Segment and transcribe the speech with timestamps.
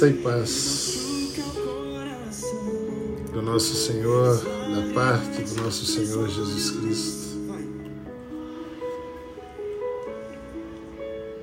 [0.00, 0.98] Graça e paz
[3.34, 7.36] do nosso Senhor, da parte do nosso Senhor Jesus Cristo.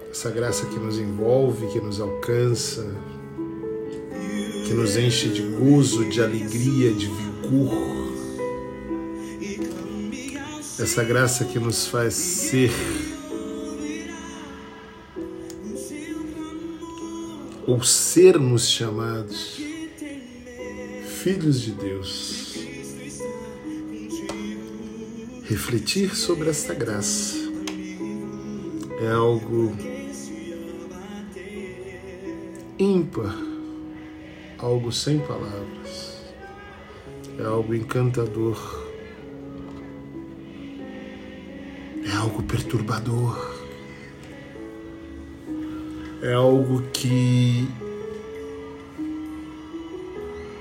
[0.09, 2.95] Essa graça que nos envolve, que nos alcança,
[4.65, 8.07] que nos enche de gozo, de alegria, de vigor.
[10.79, 12.71] Essa graça que nos faz ser
[17.67, 19.57] ou sermos chamados
[21.21, 22.55] filhos de Deus.
[25.43, 27.35] Refletir sobre esta graça
[29.01, 29.75] é algo
[32.79, 33.35] ímpar,
[34.57, 36.23] algo sem palavras,
[37.37, 38.57] é algo encantador,
[42.05, 43.56] é algo perturbador,
[46.21, 47.67] é algo que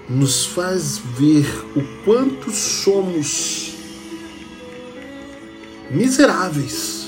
[0.08, 3.74] nos faz ver o quanto somos
[5.90, 7.06] miseráveis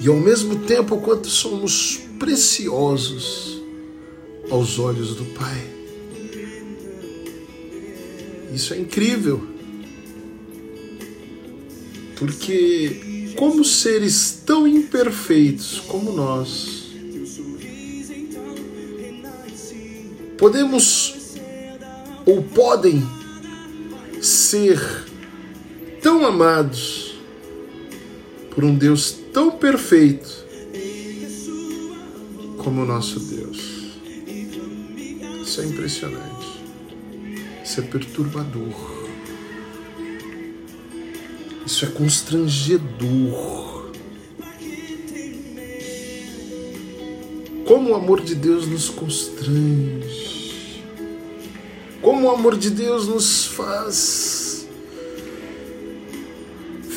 [0.00, 3.62] e ao mesmo tempo o quanto somos preciosos
[4.50, 5.78] aos olhos do Pai.
[8.54, 9.46] Isso é incrível.
[12.16, 16.88] Porque como seres tão imperfeitos como nós,
[20.36, 21.36] podemos
[22.26, 23.00] ou podem
[24.20, 24.80] ser
[26.02, 27.14] tão amados
[28.52, 30.44] por um Deus tão perfeito
[32.56, 34.00] como o nosso Deus.
[35.44, 36.58] Isso é impressionante.
[37.64, 38.97] Isso é perturbador.
[41.78, 43.92] Isso é constrangedor.
[47.64, 50.82] Como o amor de Deus nos constrange.
[52.02, 54.66] Como o amor de Deus nos faz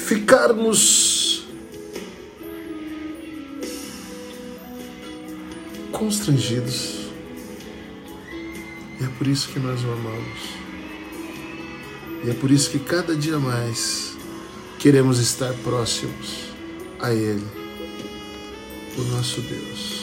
[0.07, 1.45] ficarmos
[5.91, 7.05] constrangidos.
[8.99, 10.39] E é por isso que nós o amamos.
[12.25, 14.10] E é por isso que cada dia mais
[14.81, 16.51] queremos estar próximos
[16.99, 17.45] a Ele,
[18.97, 20.01] o nosso Deus.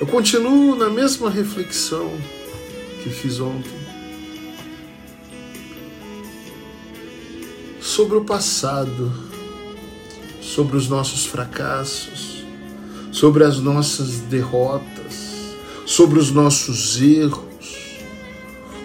[0.00, 2.10] Eu continuo na mesma reflexão
[3.02, 3.78] que fiz ontem
[7.78, 9.12] sobre o passado,
[10.40, 12.42] sobre os nossos fracassos,
[13.12, 17.55] sobre as nossas derrotas, sobre os nossos erros,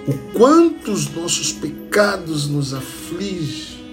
[0.07, 3.91] o quanto os nossos pecados nos afligem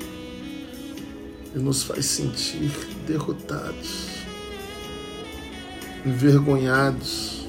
[1.55, 2.71] e nos faz sentir
[3.07, 4.19] derrotados
[6.05, 7.47] envergonhados,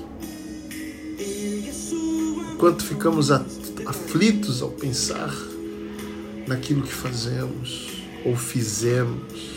[2.57, 5.33] quanto ficamos aflitos ao pensar
[6.47, 9.49] naquilo que fazemos ou fizemos.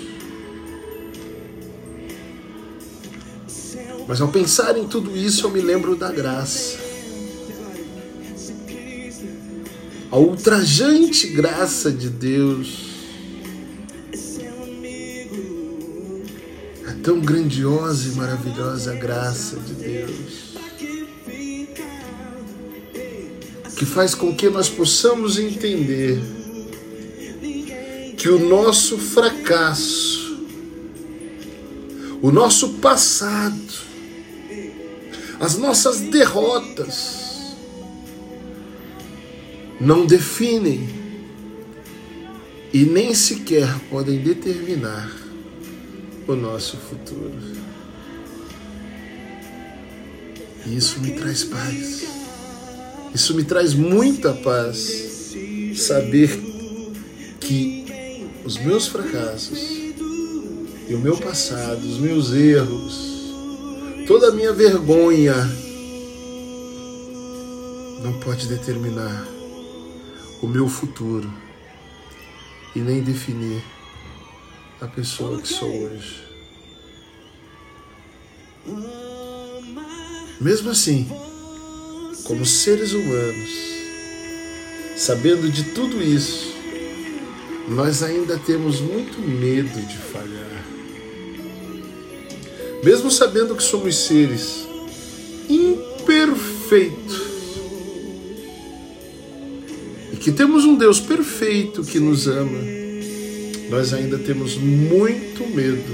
[4.07, 6.82] Mas ao pensar em tudo isso, eu me lembro da graça.
[10.13, 12.93] A ultrajante graça de Deus.
[17.03, 20.57] Tão grandiosa e maravilhosa a graça de Deus,
[23.77, 26.23] que faz com que nós possamos entender
[28.17, 30.47] que o nosso fracasso,
[32.23, 33.73] o nosso passado,
[35.41, 37.22] as nossas derrotas,
[39.83, 40.89] não definem
[42.73, 45.13] e nem sequer podem determinar
[46.27, 47.35] o nosso futuro.
[50.65, 52.05] E isso me traz paz.
[53.13, 55.35] Isso me traz muita paz.
[55.75, 56.31] Saber
[57.41, 59.59] que os meus fracassos
[60.89, 63.35] e o meu passado, os meus erros,
[64.07, 65.35] toda a minha vergonha
[68.05, 69.42] não pode determinar
[70.43, 71.33] o meu futuro
[72.75, 73.63] e nem definir
[74.81, 76.25] a pessoa que sou hoje.
[80.41, 81.09] Mesmo assim,
[82.25, 83.51] como seres humanos,
[84.97, 86.53] sabendo de tudo isso,
[87.69, 90.65] nós ainda temos muito medo de falhar.
[92.83, 94.67] Mesmo sabendo que somos seres
[95.49, 97.22] imperfeitos
[100.23, 102.61] que temos um Deus perfeito que nos ama,
[103.69, 105.93] nós ainda temos muito medo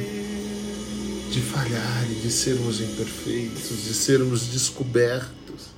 [1.31, 5.69] de falhar e de sermos imperfeitos, de sermos descobertos,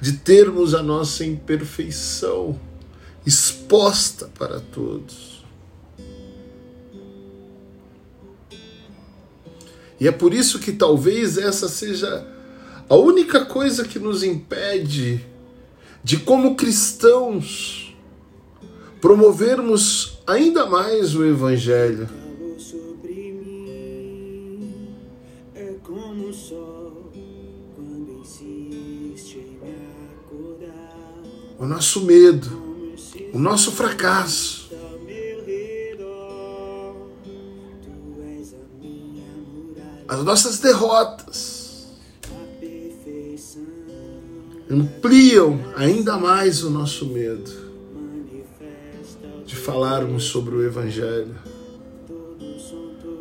[0.00, 2.58] de termos a nossa imperfeição
[3.24, 5.44] exposta para todos.
[10.00, 12.26] E é por isso que talvez essa seja
[12.88, 15.24] a única coisa que nos impede
[16.02, 17.79] de, como cristãos,
[19.00, 22.08] promovermos ainda mais o Evangelho
[31.58, 32.48] o nosso medo,
[33.34, 34.70] o nosso fracasso.
[40.08, 41.86] As nossas derrotas
[44.70, 47.69] ampliam ainda mais o nosso medo
[49.50, 51.34] de falarmos sobre o Evangelho,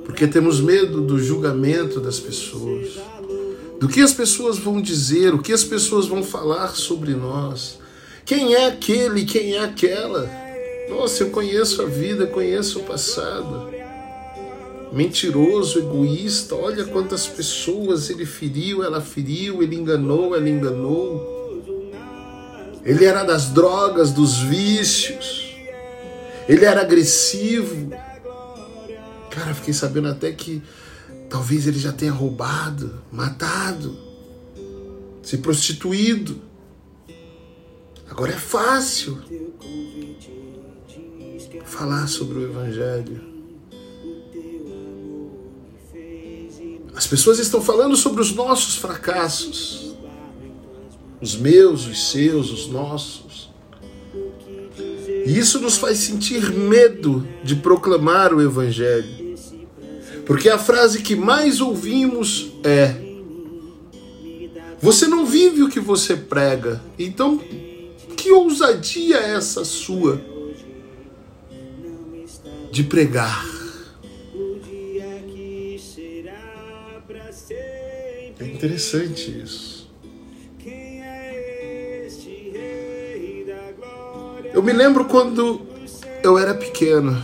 [0.05, 2.99] porque temos medo do julgamento das pessoas,
[3.79, 7.79] do que as pessoas vão dizer, o que as pessoas vão falar sobre nós.
[8.23, 9.25] Quem é aquele?
[9.25, 10.29] Quem é aquela?
[10.87, 13.67] Nossa, eu conheço a vida, conheço o passado.
[14.93, 21.39] Mentiroso, egoísta, olha quantas pessoas ele feriu, ela feriu, ele enganou, ela enganou.
[22.85, 25.48] Ele era das drogas, dos vícios.
[26.49, 27.91] Ele era agressivo.
[29.29, 30.63] Cara, fiquei sabendo até que
[31.29, 33.95] talvez ele já tenha roubado, matado,
[35.21, 36.41] se prostituído.
[38.09, 39.21] Agora é fácil
[41.63, 43.29] falar sobre o Evangelho.
[46.95, 49.93] As pessoas estão falando sobre os nossos fracassos,
[51.21, 53.28] os meus, os seus, os nossos.
[55.29, 59.37] E isso nos faz sentir medo de proclamar o Evangelho.
[60.25, 62.95] Porque a frase que mais ouvimos é:
[64.81, 67.39] Você não vive o que você prega, então
[68.17, 70.19] que ousadia é essa sua
[72.71, 73.45] de pregar?
[78.39, 79.68] É interessante isso.
[84.53, 85.61] Eu me lembro quando
[86.23, 87.21] eu era pequeno.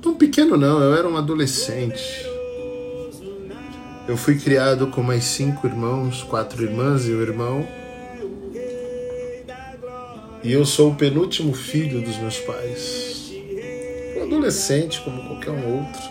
[0.00, 2.24] Tão pequeno não, eu era um adolescente.
[4.06, 7.66] Eu fui criado com mais cinco irmãos, quatro irmãs e um irmão.
[10.42, 13.32] E eu sou o penúltimo filho dos meus pais.
[14.18, 16.02] Um adolescente como qualquer um outro.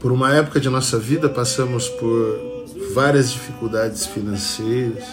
[0.00, 2.57] Por uma época de nossa vida passamos por
[2.92, 5.04] várias dificuldades financeiras.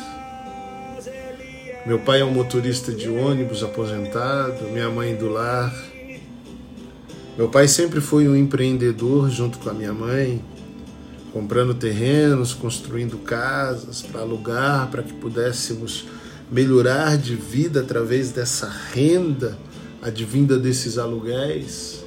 [1.85, 5.73] Meu pai é um motorista de ônibus aposentado, minha mãe do lar.
[7.37, 10.43] Meu pai sempre foi um empreendedor junto com a minha mãe
[11.35, 16.05] comprando terrenos, construindo casas para alugar, para que pudéssemos
[16.49, 19.57] melhorar de vida através dessa renda
[20.01, 22.05] advinda desses aluguéis.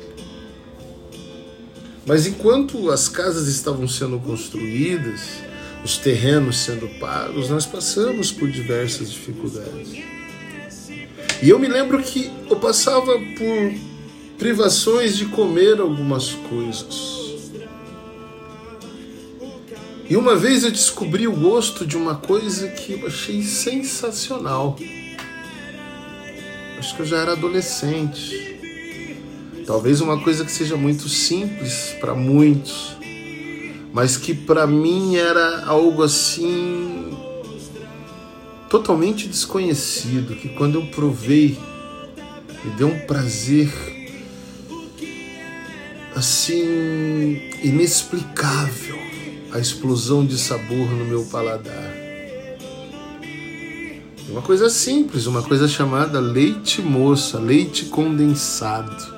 [2.07, 5.43] Mas enquanto as casas estavam sendo construídas,
[5.85, 10.03] os terrenos sendo pagos, nós passamos por diversas dificuldades.
[11.43, 13.75] E eu me lembro que eu passava por
[14.39, 17.19] privações de comer algumas coisas.
[20.11, 24.77] E uma vez eu descobri o gosto de uma coisa que eu achei sensacional.
[26.79, 28.59] Acho que eu já era adolescente.
[29.67, 32.97] Talvez uma coisa que seja muito simples para muitos,
[33.93, 37.17] mas que para mim era algo assim
[38.69, 41.59] totalmente desconhecido, que quando eu provei
[42.65, 43.73] me deu um prazer
[46.15, 48.99] assim inexplicável
[49.53, 51.97] a explosão de sabor no meu paladar.
[54.29, 59.17] Uma coisa simples, uma coisa chamada leite moça, leite condensado.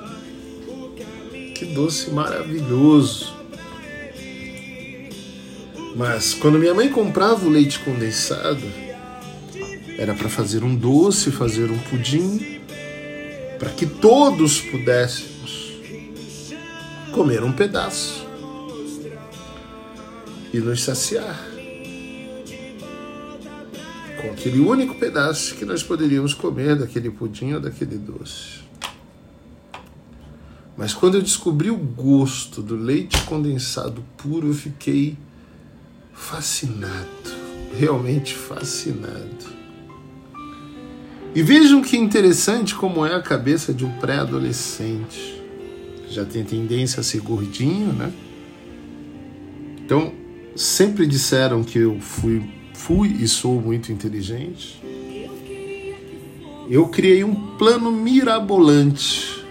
[1.53, 3.40] Que doce maravilhoso.
[5.95, 8.63] Mas quando minha mãe comprava o leite condensado,
[9.97, 12.59] era para fazer um doce, fazer um pudim,
[13.59, 15.81] para que todos pudéssemos
[17.11, 18.25] comer um pedaço
[20.53, 21.51] e nos saciar
[24.21, 28.61] com aquele único pedaço que nós poderíamos comer daquele pudim ou daquele doce.
[30.77, 35.17] Mas quando eu descobri o gosto do leite condensado puro, eu fiquei
[36.21, 37.07] fascinado,
[37.77, 39.51] realmente fascinado.
[41.33, 45.41] E vejam que interessante como é a cabeça de um pré-adolescente.
[46.09, 48.13] Já tem tendência a ser gordinho, né?
[49.83, 50.13] Então,
[50.55, 54.81] sempre disseram que eu fui, fui e sou muito inteligente.
[56.69, 59.43] Eu criei um plano mirabolante.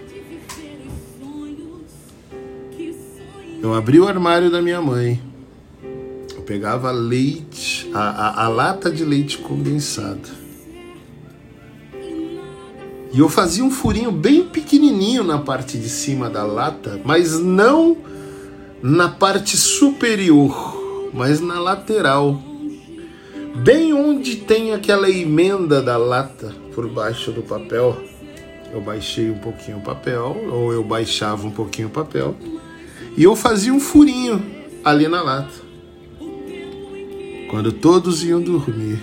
[3.61, 5.30] Eu abri o armário da minha mãe.
[6.41, 10.41] Eu pegava leite, a, a, a lata de leite condensado
[13.13, 17.95] e eu fazia um furinho bem pequenininho na parte de cima da lata, mas não
[18.81, 22.41] na parte superior, mas na lateral.
[23.57, 28.01] Bem onde tem aquela emenda da lata por baixo do papel.
[28.73, 32.33] Eu baixei um pouquinho o papel, ou eu baixava um pouquinho o papel,
[33.15, 34.43] e eu fazia um furinho
[34.83, 35.70] ali na lata.
[37.51, 38.97] Quando todos iam dormir,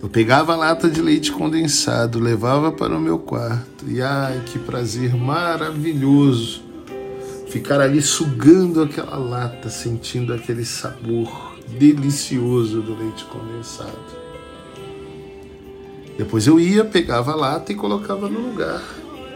[0.00, 4.60] eu pegava a lata de leite condensado, levava para o meu quarto e ai que
[4.60, 6.62] prazer maravilhoso
[7.48, 14.22] ficar ali sugando aquela lata, sentindo aquele sabor delicioso do leite condensado.
[16.16, 18.80] Depois eu ia, pegava a lata e colocava no lugar,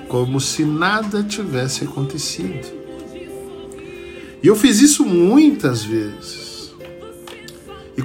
[0.06, 2.68] como se nada tivesse acontecido.
[4.40, 6.45] E eu fiz isso muitas vezes.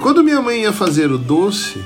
[0.02, 1.80] Quando minha mãe ia fazer o doce,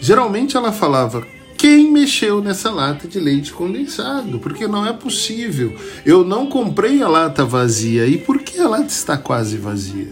[0.00, 1.24] Geralmente ela falava:
[1.56, 4.38] quem mexeu nessa lata de leite condensado?
[4.38, 5.76] Porque não é possível.
[6.06, 8.06] Eu não comprei a lata vazia.
[8.06, 10.08] E por que a lata está quase vazia?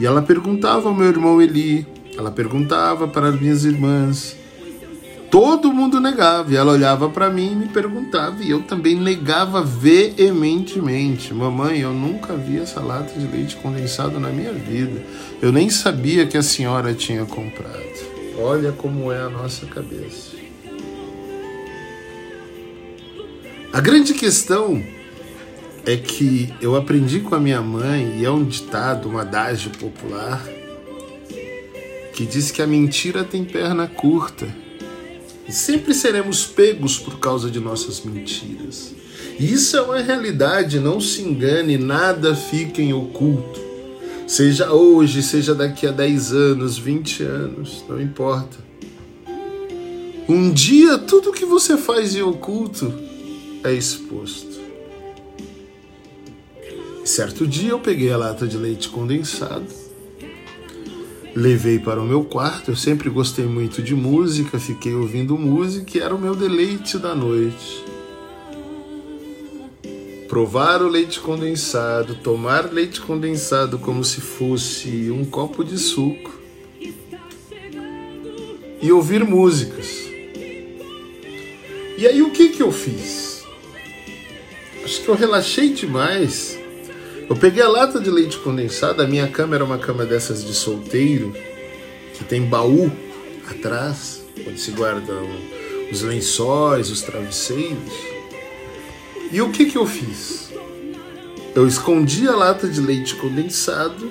[0.00, 4.36] E ela perguntava ao meu irmão Eli, ela perguntava para as minhas irmãs.
[5.30, 6.52] Todo mundo negava.
[6.52, 8.42] E ela olhava para mim e me perguntava.
[8.42, 11.34] E eu também negava veementemente.
[11.34, 15.04] Mamãe, eu nunca vi essa lata de leite condensado na minha vida.
[15.42, 17.78] Eu nem sabia que a senhora tinha comprado.
[18.38, 20.36] Olha como é a nossa cabeça.
[23.70, 24.82] A grande questão
[25.84, 30.42] é que eu aprendi com a minha mãe, e é um ditado, um adágio popular,
[32.14, 34.46] que diz que a mentira tem perna curta.
[35.48, 38.94] E sempre seremos pegos por causa de nossas mentiras.
[39.40, 43.58] Isso é uma realidade, não se engane, nada fica em oculto.
[44.26, 48.58] Seja hoje, seja daqui a 10 anos, 20 anos, não importa.
[50.28, 52.92] Um dia tudo que você faz em oculto
[53.64, 54.58] é exposto.
[57.04, 59.64] Certo dia eu peguei a lata de leite condensado,
[61.38, 62.70] levei para o meu quarto.
[62.70, 67.14] Eu sempre gostei muito de música, fiquei ouvindo música e era o meu deleite da
[67.14, 67.84] noite
[70.28, 76.38] provar o leite condensado, tomar leite condensado como se fosse um copo de suco
[78.80, 80.06] e ouvir músicas.
[81.96, 83.42] E aí o que que eu fiz?
[84.84, 86.57] Acho que eu relaxei demais.
[87.28, 90.54] Eu peguei a lata de leite condensado, a minha cama era uma cama dessas de
[90.54, 91.34] solteiro,
[92.14, 92.90] que tem baú
[93.50, 95.28] atrás, onde se guardam
[95.92, 97.92] os lençóis, os travesseiros.
[99.30, 100.50] E o que, que eu fiz?
[101.54, 104.10] Eu escondi a lata de leite condensado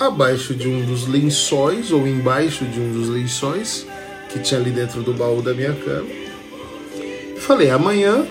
[0.00, 3.86] abaixo de um dos lençóis ou embaixo de um dos lençóis
[4.30, 6.08] que tinha ali dentro do baú da minha cama.
[7.40, 8.26] Falei, amanhã,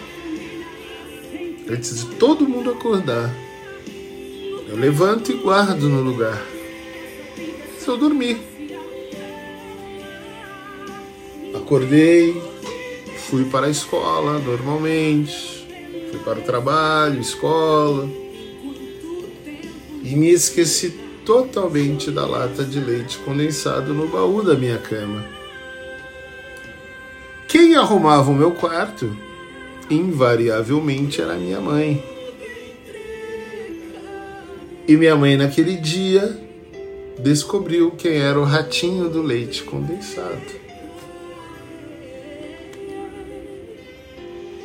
[1.70, 3.32] antes de todo mundo acordar,
[4.72, 6.42] eu levanto e guardo no lugar.
[7.78, 8.42] Se eu dormir.
[11.54, 12.42] Acordei,
[13.30, 15.62] fui para a escola normalmente
[16.12, 18.08] fui para o trabalho, escola
[20.04, 20.90] e me esqueci
[21.26, 25.24] totalmente da lata de leite condensado no baú da minha cama.
[27.48, 29.16] Quem arrumava o meu quarto,
[29.90, 32.04] invariavelmente, era minha mãe.
[34.92, 36.38] E minha mãe, naquele dia,
[37.18, 40.52] descobriu quem era o ratinho do leite condensado.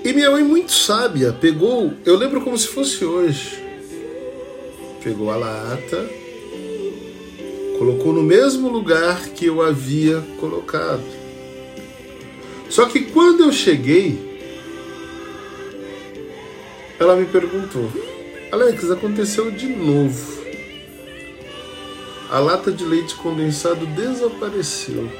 [0.04, 3.62] E minha mãe, muito sábia, pegou, eu lembro como se fosse hoje,
[5.00, 6.10] pegou a lata,
[7.78, 11.06] colocou no mesmo lugar que eu havia colocado.
[12.68, 14.18] Só que quando eu cheguei,
[16.98, 18.15] ela me perguntou:
[18.56, 20.42] Alex, aconteceu de novo.
[22.30, 25.12] A lata de leite condensado desapareceu.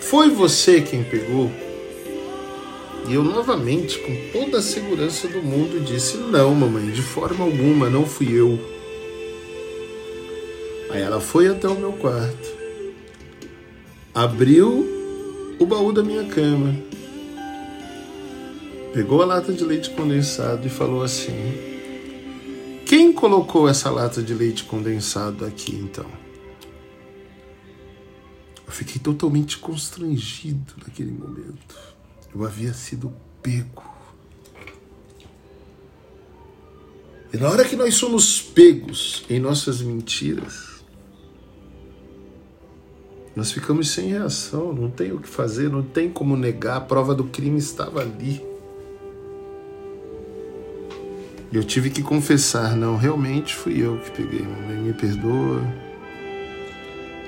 [0.00, 1.48] Foi você quem pegou?
[3.06, 7.88] E eu novamente, com toda a segurança do mundo, disse: Não, mamãe, de forma alguma,
[7.88, 8.58] não fui eu.
[10.90, 12.48] Aí ela foi até o meu quarto,
[14.12, 14.84] abriu
[15.56, 16.74] o baú da minha cama,
[18.92, 21.67] pegou a lata de leite condensado e falou assim:
[22.88, 26.06] Quem colocou essa lata de leite condensado aqui então?
[28.66, 31.76] Eu fiquei totalmente constrangido naquele momento.
[32.34, 33.84] Eu havia sido pego.
[37.30, 40.82] E na hora que nós somos pegos em nossas mentiras,
[43.36, 47.14] nós ficamos sem reação, não tem o que fazer, não tem como negar, a prova
[47.14, 48.47] do crime estava ali.
[51.50, 55.62] E eu tive que confessar, não, realmente fui eu que peguei, mamãe, me perdoa.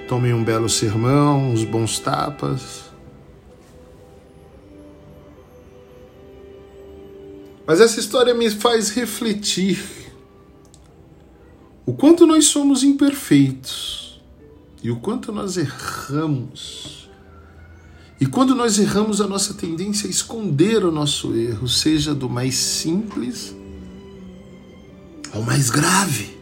[0.06, 2.90] Tomei um belo sermão, uns bons tapas.
[7.66, 9.82] Mas essa história me faz refletir
[11.86, 14.20] o quanto nós somos imperfeitos
[14.82, 17.08] e o quanto nós erramos.
[18.20, 22.54] E quando nós erramos, a nossa tendência é esconder o nosso erro, seja do mais
[22.56, 23.56] simples
[25.32, 26.38] ao mais grave.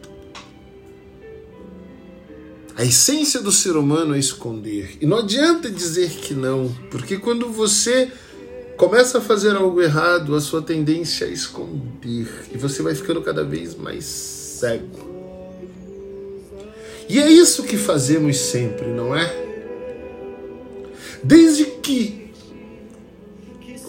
[2.77, 4.99] A essência do ser humano é esconder.
[5.01, 8.11] E não adianta dizer que não, porque quando você
[8.77, 12.29] começa a fazer algo errado, a sua tendência é esconder.
[12.53, 15.09] E você vai ficando cada vez mais cego.
[17.09, 19.49] E é isso que fazemos sempre, não é?
[21.25, 22.31] Desde que,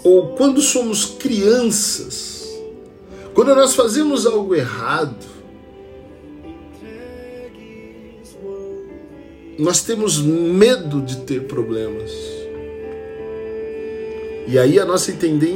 [0.03, 2.38] ou quando somos crianças,
[3.39, 5.25] quando nós fazemos algo errado,
[9.57, 12.11] nós temos medo de ter problemas.
[14.45, 15.13] E aí a nossa,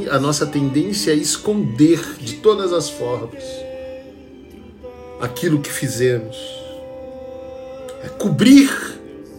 [0.10, 3.44] a nossa tendência é esconder de todas as formas
[5.20, 6.38] aquilo que fizemos.
[8.02, 8.72] É cobrir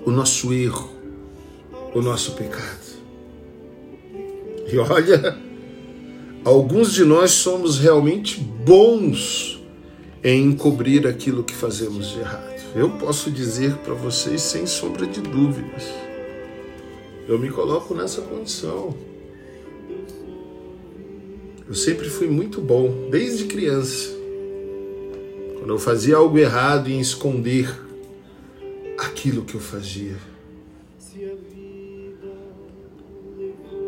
[0.05, 0.91] o nosso erro,
[1.95, 2.93] o nosso pecado.
[4.71, 5.35] E olha,
[6.45, 9.63] Alguns de nós somos realmente bons
[10.23, 12.55] em encobrir aquilo que fazemos de errado.
[12.75, 15.85] Eu posso dizer para vocês sem sombra de dúvidas.
[17.27, 18.95] Eu me coloco nessa condição.
[21.67, 24.11] Eu sempre fui muito bom, desde criança.
[25.59, 27.75] Quando eu fazia algo errado em esconder
[28.99, 30.34] aquilo que eu fazia.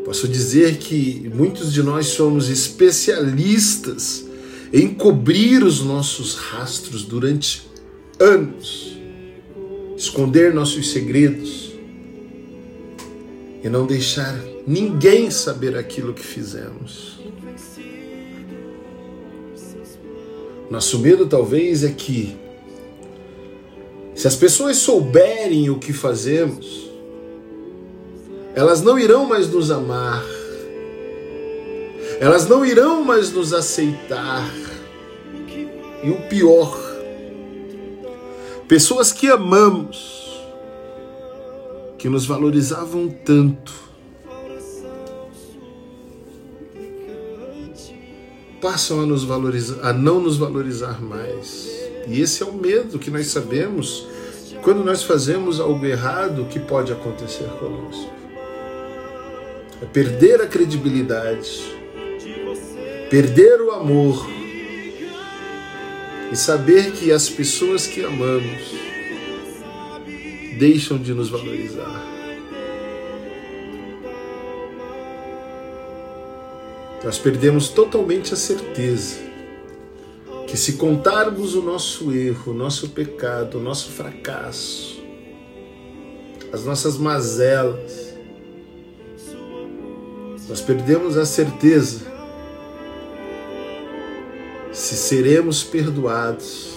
[0.07, 4.25] Posso dizer que muitos de nós somos especialistas
[4.73, 7.67] em cobrir os nossos rastros durante
[8.21, 8.97] anos,
[9.97, 11.73] esconder nossos segredos
[13.65, 17.19] e não deixar ninguém saber aquilo que fizemos.
[20.71, 22.37] Nosso medo talvez é que,
[24.15, 26.86] se as pessoas souberem o que fazemos,
[28.57, 30.25] elas não irão mais nos amar,
[32.19, 34.51] elas não irão mais nos aceitar.
[36.03, 36.75] E o pior,
[38.67, 40.41] pessoas que amamos,
[41.99, 43.75] que nos valorizavam tanto,
[48.59, 51.69] passam a, nos valorizar, a não nos valorizar mais.
[52.09, 54.07] E esse é o medo que nós sabemos
[54.63, 58.17] quando nós fazemos algo errado que pode acontecer conosco
[59.83, 61.61] é perder a credibilidade,
[63.11, 64.27] perder o amor
[66.33, 68.75] e saber que as pessoas que amamos
[70.59, 72.05] deixam de nos valorizar.
[77.05, 79.19] Nós perdemos totalmente a certeza
[80.49, 85.01] que se contarmos o nosso erro, o nosso pecado, o nosso fracasso,
[86.53, 88.06] as nossas mazelas,
[90.49, 92.17] nós perdemos a certeza
[94.73, 96.77] se seremos perdoados,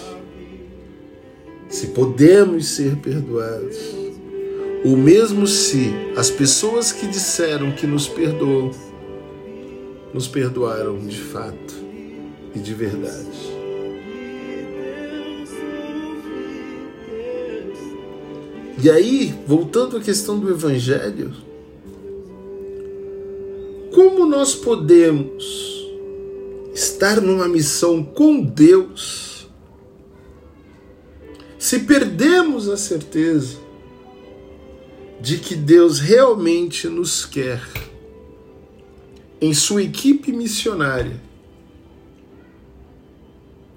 [1.68, 3.76] se podemos ser perdoados,
[4.84, 8.70] ou mesmo se as pessoas que disseram que nos perdoam,
[10.14, 11.74] nos perdoaram de fato
[12.54, 13.60] e de verdade.
[18.82, 21.34] E aí, voltando à questão do Evangelho,
[24.00, 25.86] como nós podemos
[26.72, 29.46] estar numa missão com Deus,
[31.58, 33.58] se perdemos a certeza
[35.20, 37.62] de que Deus realmente nos quer
[39.38, 41.20] em sua equipe missionária,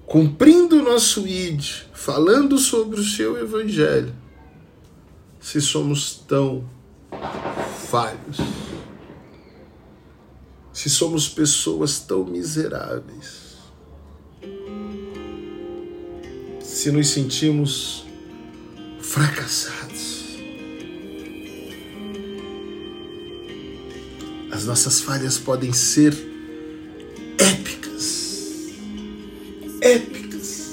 [0.06, 4.14] cumprindo o nosso ID, falando sobre o seu evangelho,
[5.38, 6.64] se somos tão
[7.90, 8.63] falhos,
[10.74, 13.54] se somos pessoas tão miseráveis,
[16.60, 18.04] se nos sentimos
[18.98, 20.24] fracassados.
[24.50, 26.12] As nossas falhas podem ser
[27.38, 28.72] épicas.
[29.80, 30.70] Épicas.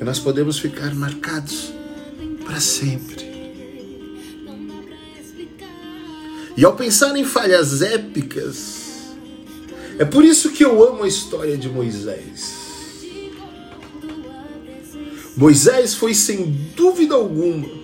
[0.00, 1.72] E nós podemos ficar marcados
[2.44, 3.21] para sempre.
[6.56, 9.14] E ao pensar em falhas épicas,
[9.98, 12.60] é por isso que eu amo a história de Moisés.
[15.36, 16.44] Moisés foi sem
[16.76, 17.82] dúvida alguma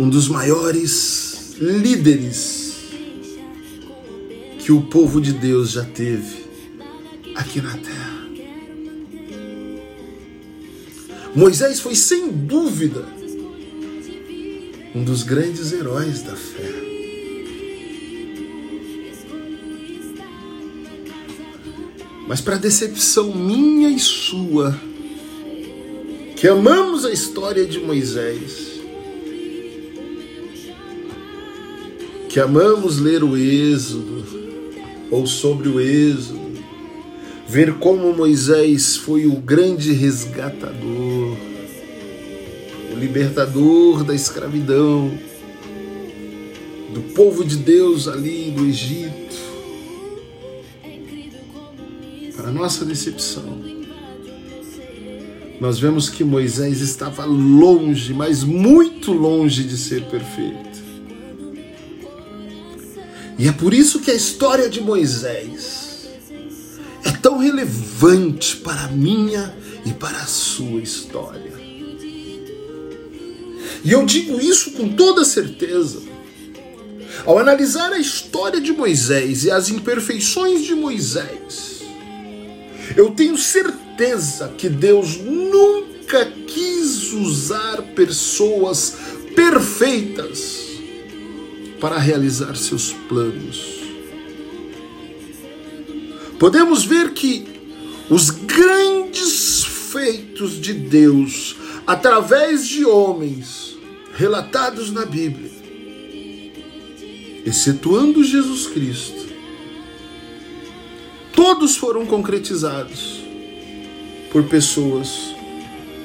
[0.00, 2.86] um dos maiores líderes
[4.58, 6.46] que o povo de Deus já teve
[7.34, 8.30] aqui na terra.
[11.36, 13.19] Moisés foi sem dúvida
[14.94, 16.72] um dos grandes heróis da fé.
[22.26, 24.78] Mas para decepção minha e sua,
[26.36, 28.80] que amamos a história de Moisés,
[32.28, 34.24] que amamos ler o Êxodo
[35.10, 36.40] ou sobre o Êxodo,
[37.48, 41.19] ver como Moisés foi o grande resgatador,
[43.00, 45.10] libertador da escravidão,
[46.92, 49.40] do povo de Deus ali do Egito.
[52.36, 53.58] Para nossa decepção,
[55.58, 60.80] nós vemos que Moisés estava longe, mas muito longe de ser perfeito.
[63.38, 66.08] E é por isso que a história de Moisés
[67.04, 69.54] é tão relevante para a minha
[69.86, 71.49] e para a sua história.
[73.84, 76.02] E eu digo isso com toda certeza.
[77.24, 81.82] Ao analisar a história de Moisés e as imperfeições de Moisés,
[82.96, 88.96] eu tenho certeza que Deus nunca quis usar pessoas
[89.34, 90.68] perfeitas
[91.80, 93.80] para realizar seus planos.
[96.38, 97.46] Podemos ver que
[98.08, 103.69] os grandes feitos de Deus através de homens
[104.20, 105.50] relatados na Bíblia,
[107.46, 109.30] excetuando Jesus Cristo,
[111.32, 113.24] todos foram concretizados
[114.30, 115.34] por pessoas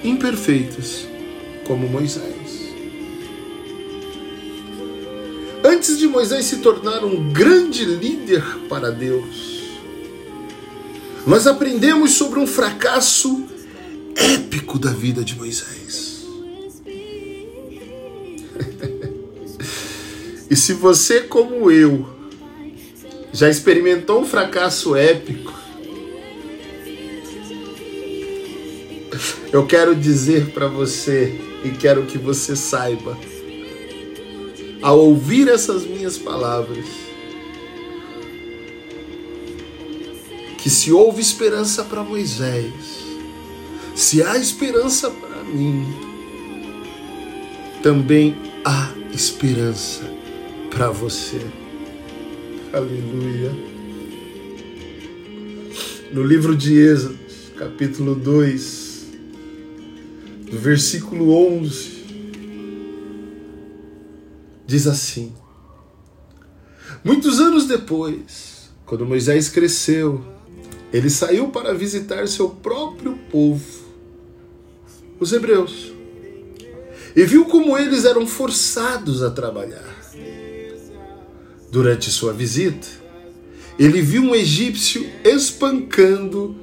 [0.02, 1.06] imperfeitas
[1.68, 2.72] como Moisés.
[5.62, 9.62] Antes de Moisés se tornar um grande líder para Deus,
[11.28, 13.46] nós aprendemos sobre um fracasso
[14.16, 16.15] épico da vida de Moisés.
[20.50, 22.08] e se você, como eu,
[23.32, 25.54] já experimentou um fracasso épico,
[29.52, 33.18] eu quero dizer para você e quero que você saiba
[34.82, 36.86] ao ouvir essas minhas palavras,
[40.60, 42.74] que se houve esperança para Moisés,
[43.96, 45.86] se há esperança para mim,
[47.86, 50.02] também há esperança
[50.72, 51.40] para você.
[52.74, 53.52] Aleluia.
[56.12, 57.20] No livro de Êxodo,
[57.56, 59.06] capítulo 2,
[60.50, 62.06] do versículo 11,
[64.66, 65.32] diz assim:
[67.04, 70.26] Muitos anos depois, quando Moisés cresceu,
[70.92, 73.64] ele saiu para visitar seu próprio povo,
[75.20, 75.95] os hebreus,
[77.16, 79.96] e viu como eles eram forçados a trabalhar.
[81.72, 82.88] Durante sua visita,
[83.78, 86.56] ele viu um egípcio espancando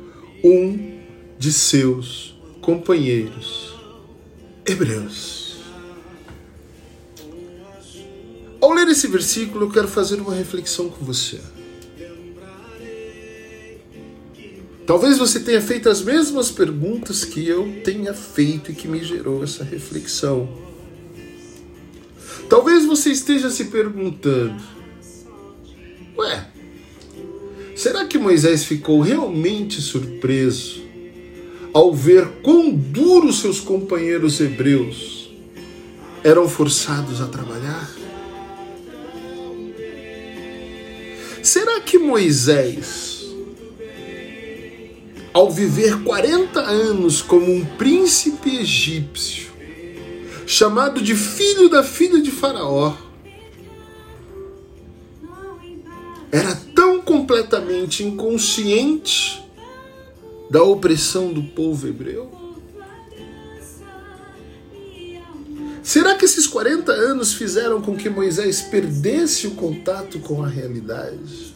[0.44, 1.00] um
[1.38, 3.74] de seus companheiros
[4.66, 5.56] hebreus.
[8.60, 11.40] Ao ler esse versículo, eu quero fazer uma reflexão com você.
[14.86, 19.42] Talvez você tenha feito as mesmas perguntas que eu tenha feito e que me gerou
[19.44, 20.48] essa reflexão.
[22.48, 24.62] Talvez você esteja se perguntando:
[27.82, 30.82] Será que Moisés ficou realmente surpreso
[31.72, 35.32] ao ver quão duros seus companheiros hebreus
[36.22, 37.90] eram forçados a trabalhar?
[41.42, 43.11] Será que Moisés,
[45.32, 49.50] ao viver 40 anos como um príncipe egípcio,
[50.46, 52.94] chamado de filho da filha de Faraó,
[56.30, 59.42] era tão completamente inconsciente
[60.50, 62.30] da opressão do povo hebreu?
[65.82, 71.52] Será que esses 40 anos fizeram com que Moisés perdesse o contato com a realidade?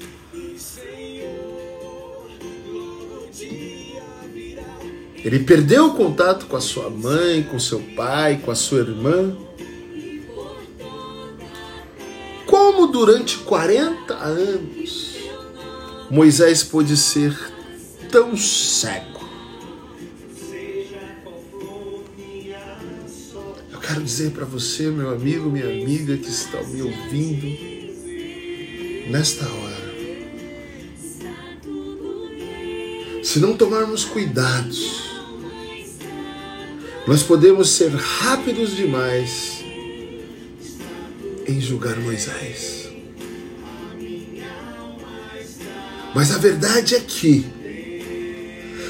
[5.24, 9.36] Ele perdeu o contato com a sua mãe, com seu pai, com a sua irmã.
[12.46, 15.16] Como durante 40 anos
[16.10, 17.36] Moisés pôde ser
[18.10, 19.16] tão cego?
[23.86, 27.46] quero dizer para você, meu amigo, minha amiga que está me ouvindo
[29.08, 29.86] nesta hora.
[33.22, 35.05] Se não tomarmos cuidados,
[37.06, 39.64] nós podemos ser rápidos demais
[41.46, 42.88] em julgar Moisés.
[46.14, 47.46] Mas a verdade é que,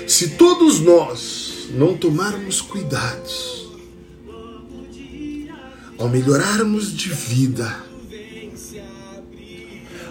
[0.07, 3.69] se todos nós não tomarmos cuidados,
[5.99, 7.85] ao melhorarmos de vida,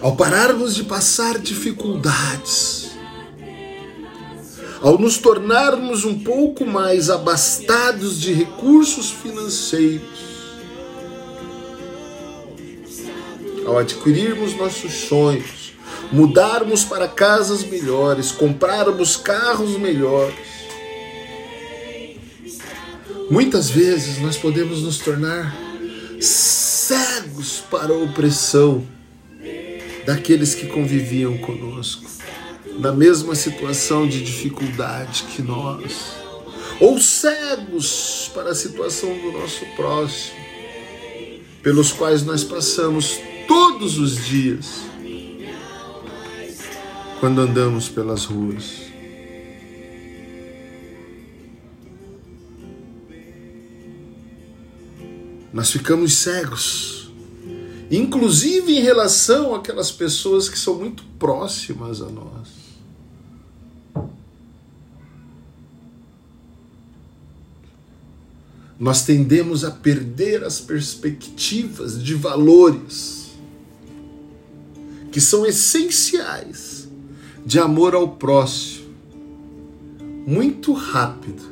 [0.02, 2.85] ao pararmos de passar dificuldades,
[4.82, 10.36] ao nos tornarmos um pouco mais abastados de recursos financeiros,
[13.66, 15.74] ao adquirirmos nossos sonhos,
[16.12, 20.36] mudarmos para casas melhores, comprarmos carros melhores,
[23.30, 25.56] muitas vezes nós podemos nos tornar
[26.20, 28.86] cegos para a opressão
[30.06, 32.06] daqueles que conviviam conosco,
[32.78, 36.14] na mesma situação de dificuldade que nós,
[36.80, 40.36] ou cegos para a situação do nosso próximo,
[41.62, 44.82] pelos quais nós passamos todos os dias
[47.20, 48.86] quando andamos pelas ruas.
[55.52, 57.10] Nós ficamos cegos,
[57.90, 62.65] inclusive em relação àquelas pessoas que são muito próximas a nós.
[68.80, 73.32] Nós tendemos a perder as perspectivas de valores
[75.12, 76.88] que são essenciais
[77.46, 78.86] de amor ao próximo
[80.26, 81.44] muito rápido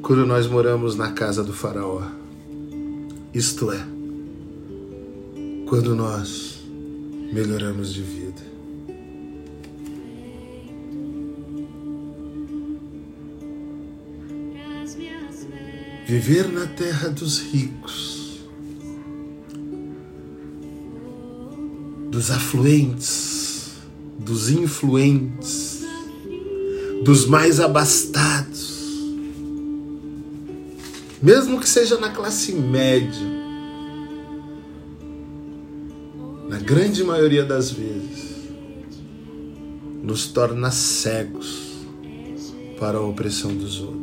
[0.00, 2.02] quando nós moramos na casa do Faraó.
[3.34, 3.84] Isto é,
[5.66, 6.62] quando nós
[7.32, 8.27] melhoramos de vida.
[16.08, 18.40] Viver na terra dos ricos,
[22.10, 23.74] dos afluentes,
[24.18, 25.82] dos influentes,
[27.04, 28.78] dos mais abastados
[31.20, 33.26] mesmo que seja na classe média,
[36.48, 38.48] na grande maioria das vezes,
[40.02, 41.86] nos torna cegos
[42.78, 43.97] para a opressão dos outros.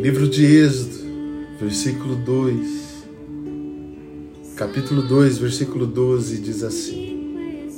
[0.00, 0.96] Livro de Êxodo,
[1.60, 3.04] versículo 2,
[4.56, 7.68] capítulo 2, versículo 12, diz assim.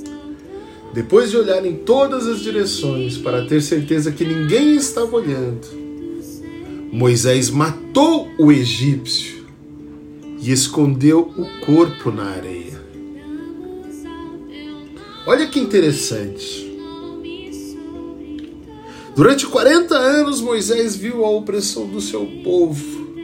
[0.95, 5.67] Depois de olhar em todas as direções para ter certeza que ninguém estava olhando,
[6.93, 9.45] Moisés matou o egípcio
[10.41, 12.81] e escondeu o corpo na areia.
[15.27, 16.72] Olha que interessante.
[19.15, 23.15] Durante 40 anos, Moisés viu a opressão do seu povo,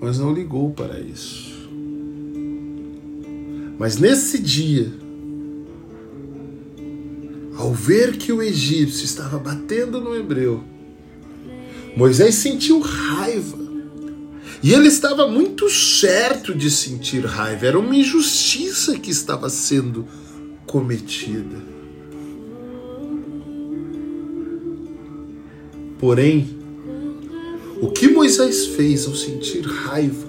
[0.00, 1.52] mas não ligou para isso.
[3.78, 4.92] Mas nesse dia,
[7.56, 10.64] ao ver que o egípcio estava batendo no hebreu,
[11.96, 13.62] Moisés sentiu raiva.
[14.64, 17.66] E ele estava muito certo de sentir raiva.
[17.66, 20.06] Era uma injustiça que estava sendo
[20.66, 21.71] cometida.
[26.02, 26.48] Porém,
[27.80, 30.26] o que Moisés fez ao sentir raiva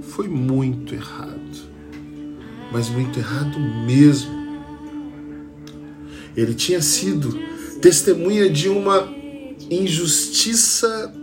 [0.00, 1.58] foi muito errado,
[2.72, 3.56] mas muito errado
[3.86, 4.32] mesmo.
[6.36, 7.38] Ele tinha sido
[7.80, 9.08] testemunha de uma
[9.70, 11.14] injustiça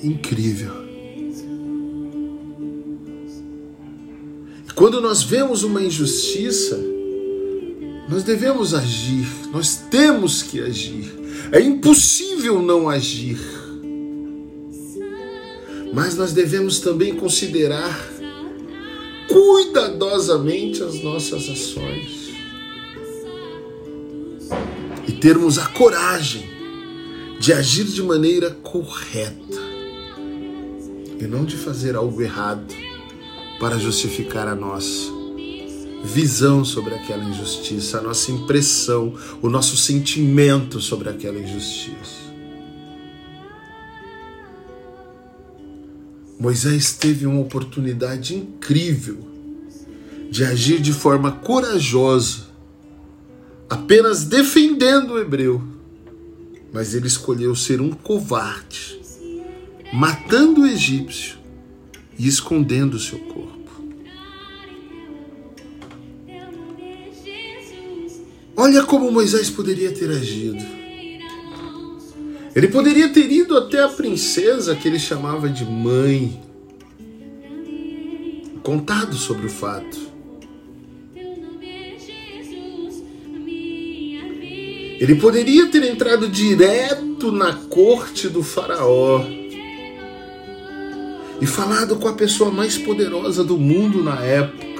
[0.00, 0.74] incrível.
[4.76, 6.80] Quando nós vemos uma injustiça,
[8.08, 11.23] nós devemos agir, nós temos que agir.
[11.52, 13.38] É impossível não agir.
[15.92, 18.08] Mas nós devemos também considerar
[19.28, 22.30] cuidadosamente as nossas ações.
[25.06, 26.48] E termos a coragem
[27.38, 29.62] de agir de maneira correta.
[31.20, 32.74] E não de fazer algo errado
[33.60, 35.23] para justificar a nossa
[36.04, 42.22] visão sobre aquela injustiça, a nossa impressão, o nosso sentimento sobre aquela injustiça.
[46.38, 49.18] Moisés teve uma oportunidade incrível
[50.30, 52.48] de agir de forma corajosa,
[53.70, 55.62] apenas defendendo o hebreu,
[56.70, 59.00] mas ele escolheu ser um covarde,
[59.92, 61.38] matando o egípcio
[62.18, 63.63] e escondendo o seu corpo.
[68.56, 70.64] Olha como Moisés poderia ter agido.
[72.54, 76.40] Ele poderia ter ido até a princesa que ele chamava de mãe,
[78.62, 79.98] contado sobre o fato.
[85.00, 89.24] Ele poderia ter entrado direto na corte do Faraó
[91.40, 94.73] e falado com a pessoa mais poderosa do mundo na época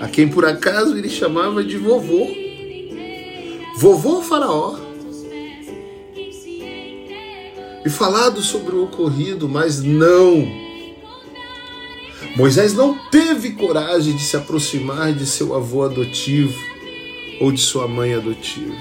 [0.00, 2.26] a quem por acaso ele chamava de vovô.
[3.76, 4.78] Vovô Faraó.
[7.84, 10.46] E falado sobre o ocorrido, mas não.
[12.36, 16.58] Moisés não teve coragem de se aproximar de seu avô adotivo
[17.40, 18.74] ou de sua mãe adotiva.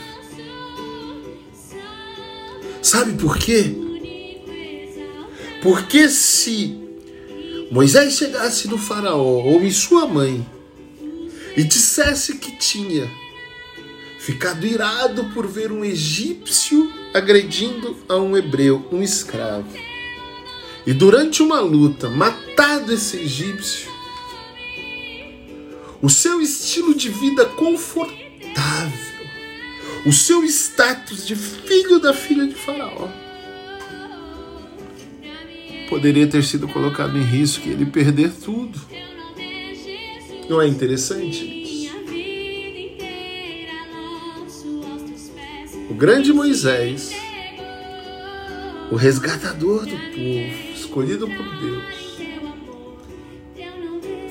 [2.82, 3.76] Sabe por quê?
[5.62, 6.78] Porque se
[7.72, 10.46] Moisés chegasse no Faraó ou em sua mãe
[11.56, 13.10] e dissesse que tinha
[14.20, 19.72] ficado irado por ver um egípcio agredindo a um hebreu, um escravo,
[20.86, 23.90] e durante uma luta matado esse egípcio,
[26.02, 29.26] o seu estilo de vida confortável,
[30.06, 33.08] o seu status de filho da filha de Faraó,
[35.90, 38.80] poderia ter sido colocado em risco e ele perder tudo.
[40.48, 41.90] Não é interessante?
[45.90, 47.12] O grande Moisés,
[48.92, 51.96] o resgatador do povo, escolhido por Deus,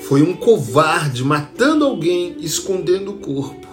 [0.01, 3.67] foi um covarde matando alguém, escondendo o corpo.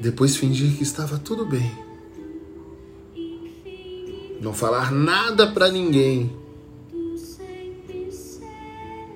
[0.00, 1.72] Depois fingir que estava tudo bem.
[4.40, 6.43] Não falar nada para ninguém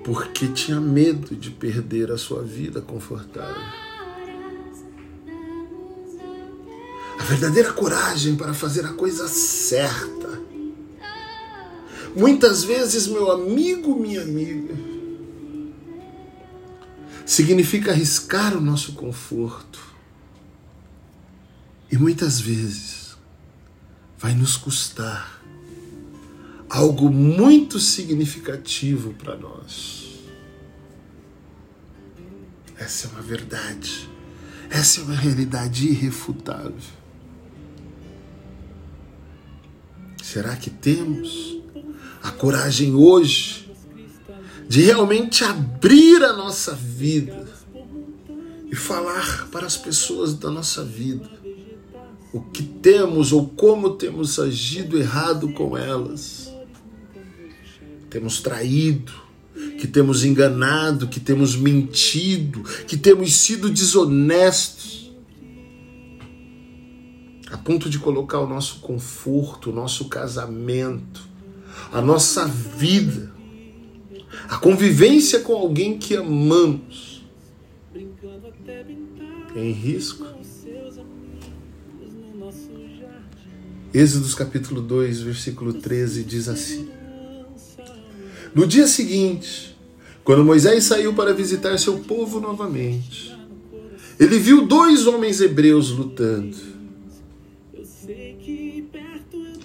[0.03, 3.61] porque tinha medo de perder a sua vida confortável.
[7.19, 10.39] A verdadeira coragem para fazer a coisa certa.
[12.15, 14.73] Muitas vezes, meu amigo, minha amiga,
[17.25, 19.79] significa arriscar o nosso conforto.
[21.91, 23.17] E muitas vezes
[24.17, 25.38] vai nos custar
[26.69, 30.19] algo muito significativo para nós.
[32.77, 34.07] Essa é uma verdade.
[34.69, 36.99] Essa é uma realidade irrefutável.
[40.21, 41.57] Será que temos
[42.21, 43.71] a coragem hoje
[44.67, 47.49] de realmente abrir a nossa vida
[48.71, 51.39] e falar para as pessoas da nossa vida
[52.31, 56.48] o que temos ou como temos agido errado com elas?
[58.09, 59.13] Temos traído,
[59.77, 65.11] que temos enganado, que temos mentido, que temos sido desonestos,
[67.51, 71.27] a ponto de colocar o nosso conforto, o nosso casamento,
[71.91, 73.31] a nossa vida,
[74.47, 77.23] a convivência com alguém que amamos
[79.55, 80.25] em risco.
[83.91, 86.98] Êxodos capítulo 2, versículo 13 diz assim:
[88.53, 89.77] no dia seguinte,
[90.23, 93.37] quando Moisés saiu para visitar seu povo novamente,
[94.19, 96.57] ele viu dois homens hebreus lutando.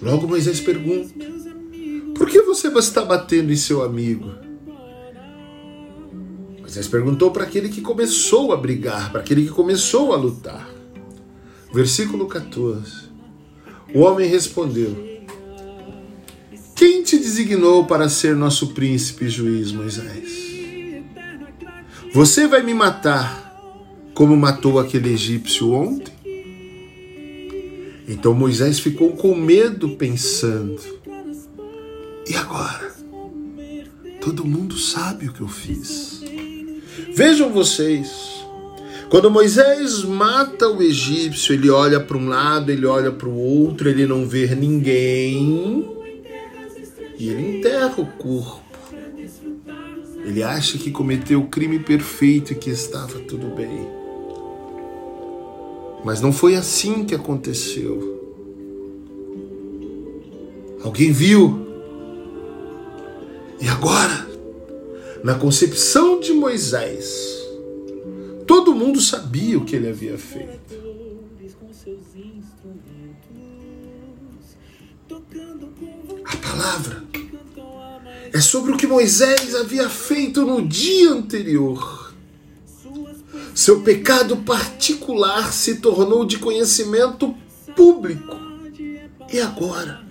[0.01, 1.13] Logo Moisés pergunta:
[2.15, 4.31] Por que você está batendo em seu amigo?
[6.61, 10.69] Moisés perguntou para aquele que começou a brigar, para aquele que começou a lutar.
[11.73, 13.09] Versículo 14.
[13.93, 15.14] O homem respondeu:
[16.75, 20.43] Quem te designou para ser nosso príncipe e juiz, Moisés?
[22.13, 23.45] Você vai me matar
[24.13, 26.13] como matou aquele egípcio ontem?
[28.05, 30.77] Então Moisés ficou com medo, pensando:
[32.29, 32.93] e agora?
[34.19, 36.21] Todo mundo sabe o que eu fiz.
[37.13, 38.45] Vejam vocês,
[39.09, 43.87] quando Moisés mata o egípcio, ele olha para um lado, ele olha para o outro,
[43.87, 45.95] ele não vê ninguém
[47.17, 48.63] e ele enterra o corpo.
[50.23, 53.87] Ele acha que cometeu o crime perfeito e que estava tudo bem.
[56.03, 58.15] Mas não foi assim que aconteceu.
[60.83, 61.65] Alguém viu.
[63.61, 64.27] E agora,
[65.23, 67.43] na concepção de Moisés,
[68.45, 70.85] todo mundo sabia o que ele havia feito.
[76.55, 77.03] Palavra
[78.31, 82.13] é sobre o que Moisés havia feito no dia anterior.
[83.53, 87.35] Seu pecado particular se tornou de conhecimento
[87.75, 88.37] público.
[89.31, 90.01] E agora?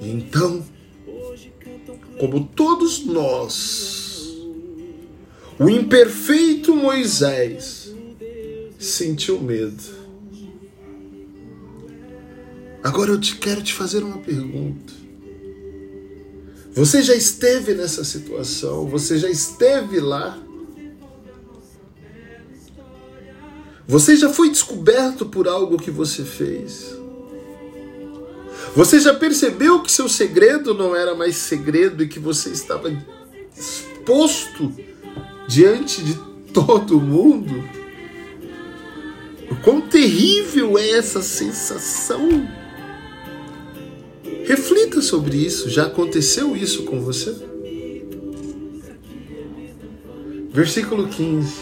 [0.00, 0.64] Então,
[2.18, 4.36] como todos nós,
[5.60, 7.94] o imperfeito Moisés
[8.80, 9.95] sentiu medo.
[12.86, 14.92] Agora eu te quero te fazer uma pergunta.
[16.72, 20.38] Você já esteve nessa situação, você já esteve lá.
[23.88, 26.96] Você já foi descoberto por algo que você fez.
[28.76, 32.96] Você já percebeu que seu segredo não era mais segredo e que você estava
[33.58, 34.72] exposto
[35.48, 36.14] diante de
[36.54, 37.68] todo mundo?
[39.50, 42.64] O quão terrível é essa sensação?
[44.46, 45.68] Reflita sobre isso.
[45.68, 47.34] Já aconteceu isso com você?
[50.52, 51.52] Versículo 15.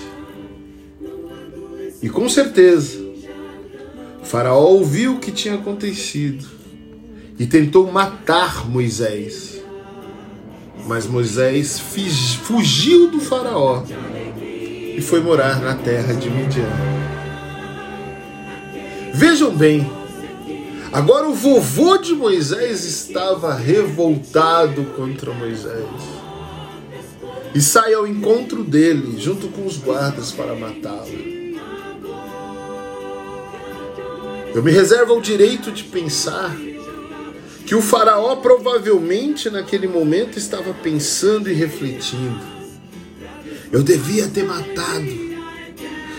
[2.02, 3.02] E com certeza,
[4.22, 6.46] Faraó ouviu o que tinha acontecido
[7.38, 9.62] e tentou matar Moisés.
[10.86, 11.78] Mas Moisés
[12.42, 13.82] fugiu do Faraó
[14.96, 16.68] e foi morar na terra de Midian.
[19.14, 19.90] Vejam bem,
[20.94, 25.88] Agora o vovô de Moisés estava revoltado contra Moisés.
[27.52, 31.08] E sai ao encontro dele, junto com os guardas, para matá-lo.
[34.54, 36.56] Eu me reservo o direito de pensar
[37.66, 42.40] que o Faraó provavelmente naquele momento estava pensando e refletindo.
[43.72, 45.10] Eu devia ter matado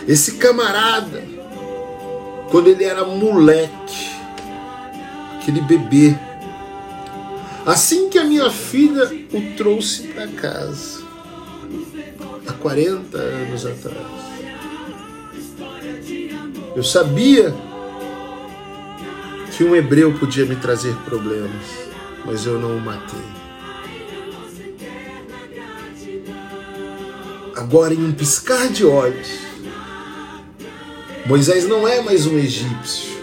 [0.05, 1.23] esse camarada
[2.51, 4.14] quando ele era moleque
[5.45, 6.17] aquele bebê.
[7.65, 11.03] Assim que a minha filha o trouxe para casa,
[12.47, 14.25] há 40 anos atrás.
[16.75, 17.53] Eu sabia
[19.55, 21.65] que um hebreu podia me trazer problemas,
[22.25, 23.19] mas eu não o matei.
[27.55, 29.29] Agora, em um piscar de olhos,
[31.25, 33.14] Moisés não é mais um egípcio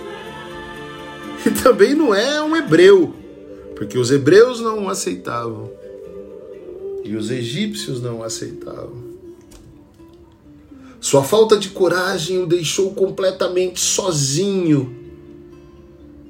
[1.46, 3.14] e também não é um hebreu,
[3.76, 5.70] porque os hebreus não o aceitavam
[7.04, 9.12] e os egípcios não o aceitavam.
[11.00, 14.96] Sua falta de coragem o deixou completamente sozinho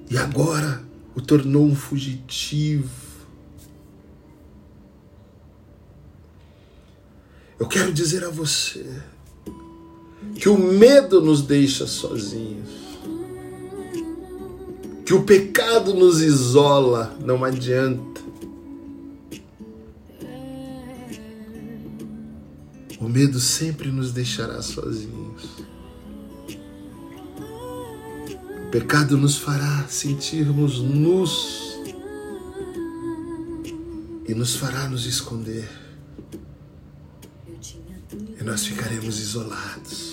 [0.09, 0.83] e agora
[1.15, 2.89] o tornou um fugitivo.
[7.61, 8.87] Eu quero dizer a você
[10.35, 12.82] que o medo nos deixa sozinhos
[15.05, 18.21] que o pecado nos isola, não adianta.
[23.01, 25.43] O medo sempre nos deixará sozinhos.
[28.67, 31.81] O pecado nos fará sentirmos nus
[34.29, 35.69] e nos fará nos esconder.
[38.41, 40.12] E nós ficaremos isolados.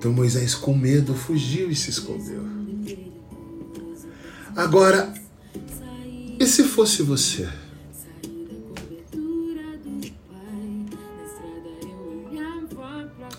[0.00, 2.42] Então Moisés, com medo, fugiu e se escondeu.
[4.56, 5.12] Agora,
[6.38, 7.46] e se fosse você?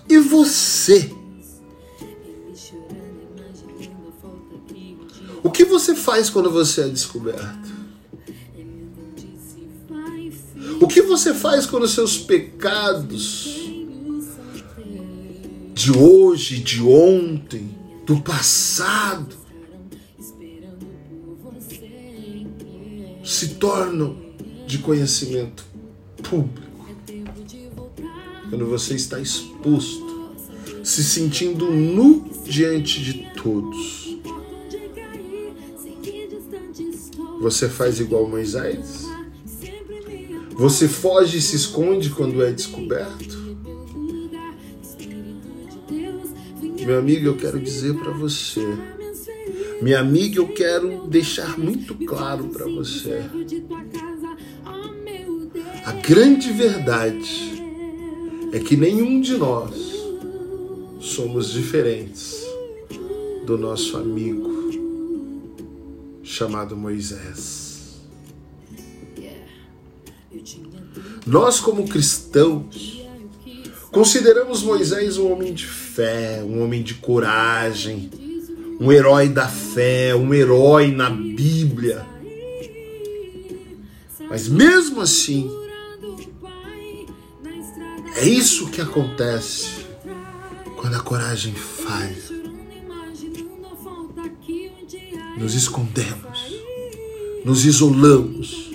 [0.08, 1.12] E você?
[5.44, 7.72] O que você faz quando você é descoberto?
[10.80, 13.61] O que você faz quando seus pecados
[15.82, 17.76] de hoje, de ontem,
[18.06, 19.36] do passado
[23.24, 24.16] se tornam
[24.68, 25.66] de conhecimento
[26.22, 26.86] público?
[28.48, 30.36] Quando você está exposto,
[30.84, 34.02] se sentindo nu diante de todos
[37.42, 39.08] Você faz igual Moisés?
[40.52, 43.31] Você foge e se esconde quando é descoberto?
[46.86, 48.62] Meu amigo, eu quero dizer para você.
[49.82, 53.24] Minha amiga, eu quero deixar muito claro para você.
[55.86, 57.64] A grande verdade
[58.52, 59.92] é que nenhum de nós
[61.00, 62.42] somos diferentes
[63.46, 64.70] do nosso amigo
[66.24, 68.02] chamado Moisés.
[71.26, 72.91] Nós, como cristãos,
[73.92, 78.10] consideramos Moisés um homem de fé, um homem de coragem,
[78.80, 82.06] um herói da fé, um herói na Bíblia.
[84.30, 85.50] Mas mesmo assim,
[88.16, 89.86] é isso que acontece
[90.78, 92.42] quando a coragem falha.
[95.42, 96.40] nos escondemos,
[97.44, 98.71] nos isolamos,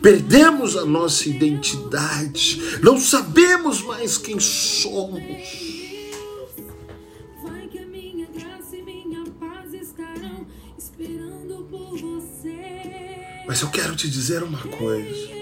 [0.00, 5.70] perdemos a nossa identidade, não sabemos mais quem somos.
[13.46, 15.40] Mas eu quero te dizer uma coisa.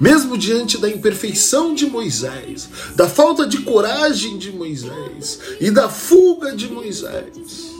[0.00, 6.54] mesmo diante da imperfeição de Moisés, da falta de coragem de Moisés e da fuga
[6.54, 7.73] de Moisés.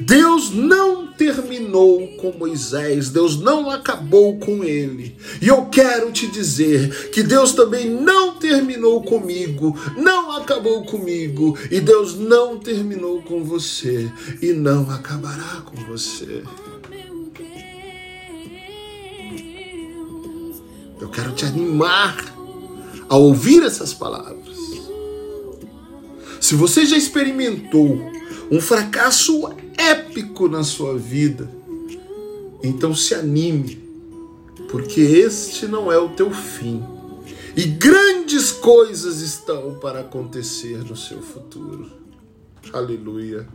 [0.00, 5.16] Deus não terminou com Moisés, Deus não acabou com ele.
[5.42, 11.80] E eu quero te dizer que Deus também não terminou comigo, não acabou comigo, e
[11.80, 14.10] Deus não terminou com você
[14.40, 16.42] e não acabará com você.
[21.00, 22.16] Eu quero te animar
[23.08, 24.56] a ouvir essas palavras.
[26.40, 28.17] Se você já experimentou
[28.50, 31.50] um fracasso épico na sua vida,
[32.62, 33.76] então se anime,
[34.70, 36.82] porque este não é o teu fim.
[37.56, 41.90] E grandes coisas estão para acontecer no seu futuro.
[42.72, 43.48] Aleluia.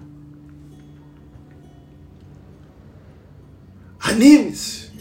[3.99, 4.91] Anime-se.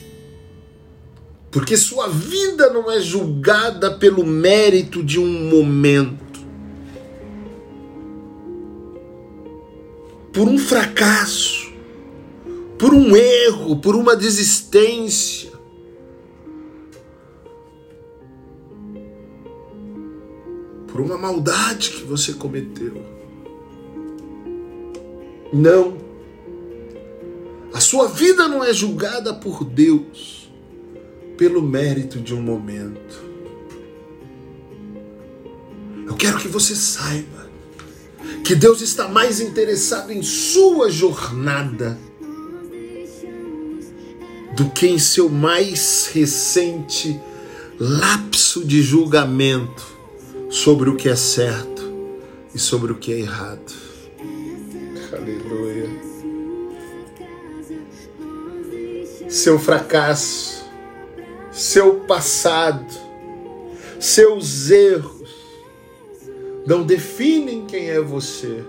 [1.50, 6.31] Porque sua vida não é julgada pelo mérito de um momento.
[10.32, 11.72] Por um fracasso,
[12.78, 15.52] por um erro, por uma desistência.
[20.88, 22.94] Por uma maldade que você cometeu.
[25.52, 25.98] Não.
[27.74, 30.50] A sua vida não é julgada por Deus
[31.36, 33.22] pelo mérito de um momento.
[36.06, 37.51] Eu quero que você saiba
[38.44, 41.98] que Deus está mais interessado em sua jornada
[44.56, 47.20] do que em seu mais recente
[47.78, 49.86] lapso de julgamento
[50.50, 51.82] sobre o que é certo
[52.54, 53.72] e sobre o que é errado.
[55.12, 55.88] Aleluia.
[59.28, 60.62] Seu fracasso
[61.52, 62.86] seu passado,
[64.00, 65.21] seus erros
[66.66, 68.62] não definem quem é você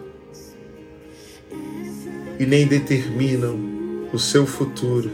[2.39, 5.12] e nem determinam o seu futuro.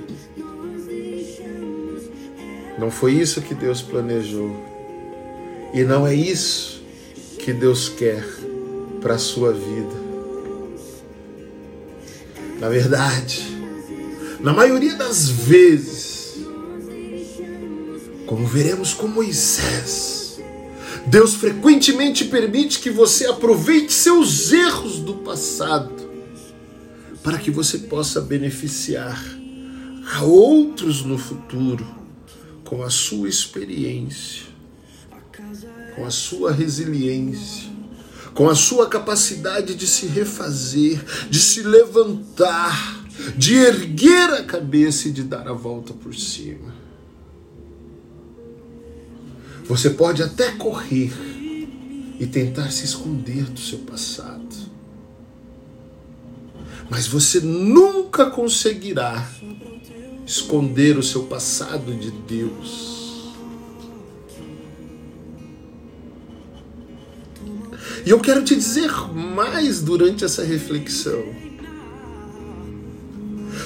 [2.77, 4.55] Não foi isso que Deus planejou.
[5.73, 6.81] E não é isso
[7.37, 8.25] que Deus quer
[9.01, 10.09] para a sua vida.
[12.59, 13.45] Na verdade,
[14.39, 16.37] na maioria das vezes,
[18.25, 20.18] como veremos com Moisés,
[21.09, 25.91] Deus frequentemente permite que você aproveite seus erros do passado
[27.23, 29.19] para que você possa beneficiar
[30.13, 31.83] a outros no futuro
[32.63, 34.43] com a sua experiência,
[35.95, 37.71] com a sua resiliência,
[38.35, 43.03] com a sua capacidade de se refazer, de se levantar,
[43.35, 46.71] de erguer a cabeça e de dar a volta por cima.
[49.69, 51.13] Você pode até correr
[52.19, 54.55] e tentar se esconder do seu passado.
[56.89, 59.29] Mas você nunca conseguirá
[60.25, 63.31] esconder o seu passado de Deus.
[68.03, 71.23] E eu quero te dizer mais durante essa reflexão.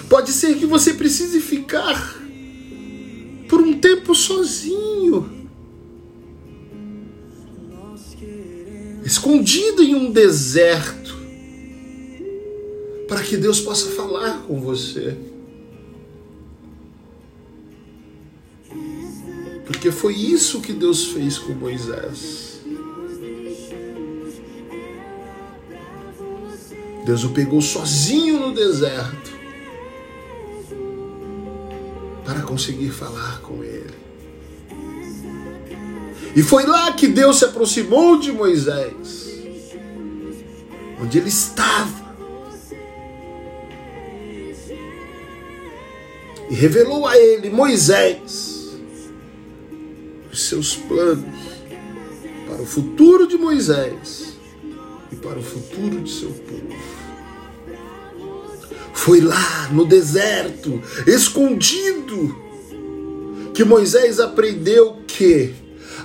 [0.09, 2.19] Pode ser que você precise ficar
[3.47, 5.32] por um tempo sozinho,
[9.05, 11.15] escondido em um deserto,
[13.07, 15.17] para que Deus possa falar com você.
[19.65, 22.61] Porque foi isso que Deus fez com Moisés.
[27.05, 29.31] Deus o pegou sozinho no deserto
[32.25, 33.92] para conseguir falar com ele.
[36.35, 39.33] E foi lá que Deus se aproximou de Moisés,
[40.99, 42.03] onde ele estava,
[46.49, 48.77] e revelou a ele, Moisés,
[50.31, 51.25] os seus planos
[52.47, 54.33] para o futuro de Moisés
[55.11, 56.73] e para o futuro de seu povo.
[58.93, 62.35] Foi lá no deserto, escondido,
[63.53, 65.53] que Moisés aprendeu que,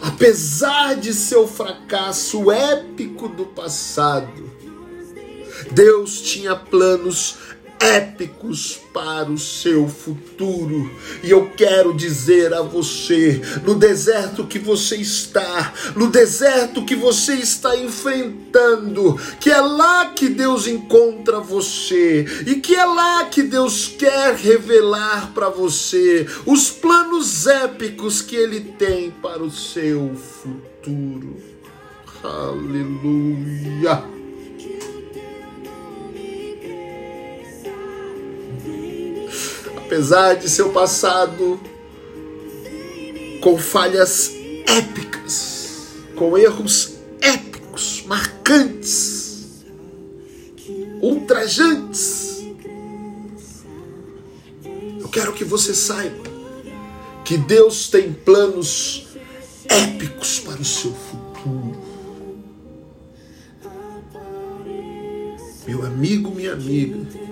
[0.02, 4.50] apesar de seu fracasso épico do passado,
[5.70, 7.36] Deus tinha planos
[7.80, 10.90] épicos para o seu futuro.
[11.22, 17.34] E eu quero dizer a você, no deserto que você está, no deserto que você
[17.34, 23.86] está enfrentando, que é lá que Deus encontra você e que é lá que Deus
[23.86, 31.36] quer revelar para você os planos épicos que ele tem para o seu futuro.
[32.22, 34.17] Aleluia.
[39.88, 41.58] Apesar de seu passado
[43.40, 44.30] com falhas
[44.66, 49.64] épicas, com erros épicos, marcantes,
[51.00, 52.44] ultrajantes.
[55.00, 56.28] Eu quero que você saiba
[57.24, 59.06] que Deus tem planos
[59.70, 61.78] épicos para o seu futuro.
[65.66, 67.27] Meu amigo, minha amiga,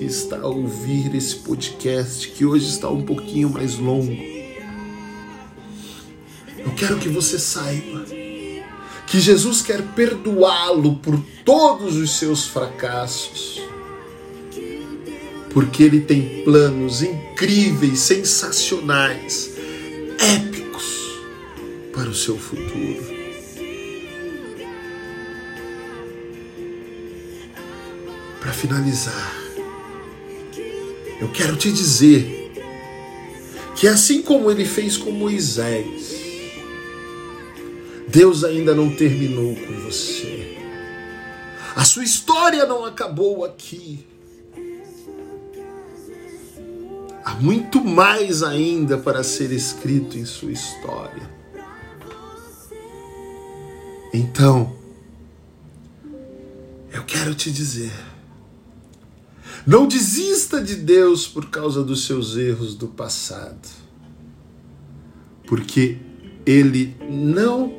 [0.00, 4.10] que está a ouvir esse podcast, que hoje está um pouquinho mais longo.
[6.56, 8.06] Eu quero que você saiba
[9.06, 13.60] que Jesus quer perdoá-lo por todos os seus fracassos,
[15.52, 19.50] porque ele tem planos incríveis, sensacionais,
[20.18, 21.20] épicos
[21.92, 23.20] para o seu futuro.
[28.40, 29.39] Para finalizar,
[31.20, 32.52] eu quero te dizer
[33.76, 36.20] que assim como ele fez com Moisés,
[38.08, 40.58] Deus ainda não terminou com você.
[41.76, 44.04] A sua história não acabou aqui.
[47.24, 51.30] Há muito mais ainda para ser escrito em sua história.
[54.12, 54.74] Então,
[56.92, 57.92] eu quero te dizer
[59.66, 63.68] não desista de Deus por causa dos seus erros do passado,
[65.46, 65.98] porque
[66.46, 67.74] Ele não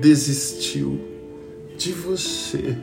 [0.00, 1.00] desistiu
[1.76, 2.76] de você.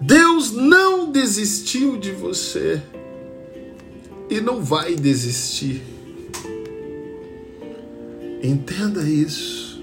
[0.00, 2.80] Deus não desistiu de você
[4.30, 5.82] e não vai desistir.
[8.42, 9.82] Entenda isso.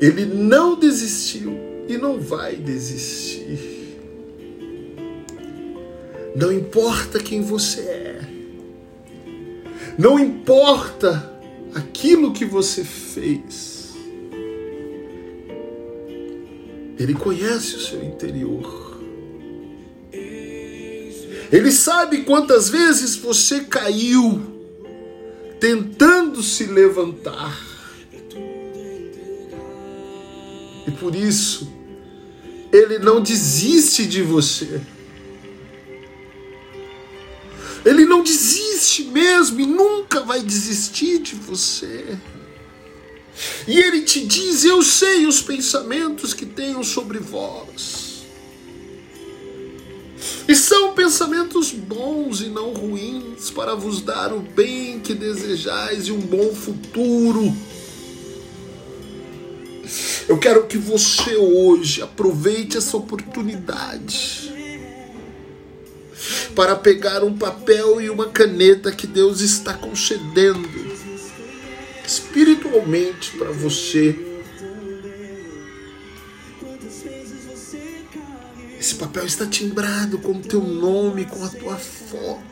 [0.00, 1.58] Ele não desistiu
[1.88, 3.75] e não vai desistir.
[6.36, 8.20] Não importa quem você é.
[9.98, 11.32] Não importa
[11.74, 13.94] aquilo que você fez.
[16.98, 19.00] Ele conhece o seu interior.
[21.50, 24.42] Ele sabe quantas vezes você caiu
[25.58, 27.58] tentando se levantar.
[30.86, 31.72] E por isso,
[32.70, 34.82] ele não desiste de você.
[37.86, 42.18] Ele não desiste mesmo e nunca vai desistir de você.
[43.68, 48.26] E ele te diz: Eu sei os pensamentos que tenho sobre vós.
[50.48, 56.12] E são pensamentos bons e não ruins, para vos dar o bem que desejais e
[56.12, 57.56] um bom futuro.
[60.28, 64.55] Eu quero que você hoje aproveite essa oportunidade
[66.56, 70.66] para pegar um papel e uma caneta que Deus está concedendo
[72.04, 74.16] espiritualmente para você.
[78.80, 82.42] Esse papel está timbrado com o teu nome, com a tua foto.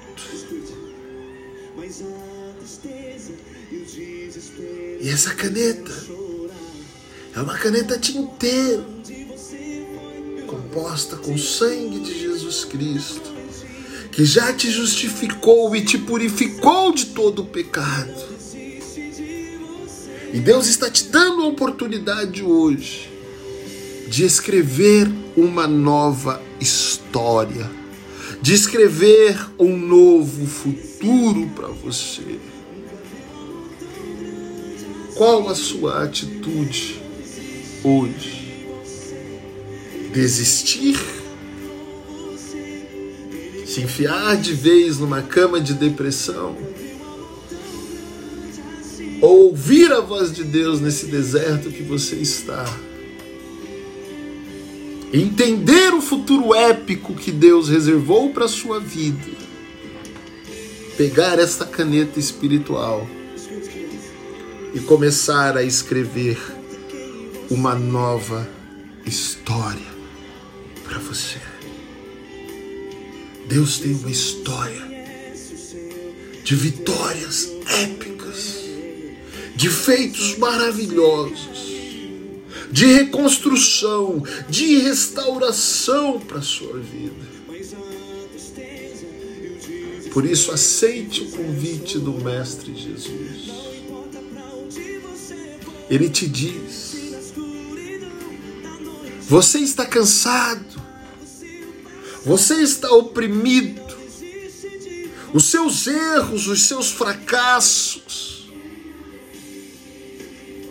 [5.00, 5.92] E essa caneta
[7.34, 8.84] é uma caneta tinteiro,
[10.46, 13.33] composta com o sangue de Jesus Cristo,
[14.14, 18.14] que já te justificou e te purificou de todo o pecado.
[20.32, 23.10] E Deus está te dando a oportunidade hoje
[24.08, 27.68] de escrever uma nova história,
[28.40, 32.38] de escrever um novo futuro para você.
[35.16, 37.00] Qual a sua atitude
[37.82, 38.64] hoje?
[40.12, 41.23] Desistir?
[43.74, 46.56] Se enfiar de vez numa cama de depressão?
[49.20, 52.64] Ou ouvir a voz de Deus nesse deserto que você está?
[55.12, 59.32] Entender o futuro épico que Deus reservou para a sua vida.
[60.96, 63.10] Pegar esta caneta espiritual
[64.72, 66.38] e começar a escrever
[67.50, 68.48] uma nova
[69.04, 69.92] história
[70.84, 71.53] para você.
[73.46, 74.82] Deus tem uma história
[76.42, 78.60] de vitórias épicas,
[79.54, 81.64] de feitos maravilhosos,
[82.70, 87.34] de reconstrução, de restauração para a sua vida.
[90.12, 93.50] Por isso, aceite o convite do Mestre Jesus.
[95.90, 96.94] Ele te diz:
[99.28, 100.64] você está cansado,
[102.24, 103.82] você está oprimido,
[105.32, 108.50] os seus erros, os seus fracassos